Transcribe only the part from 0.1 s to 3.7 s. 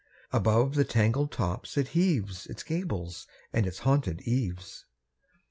Above the tangled tops it heaves Its gables and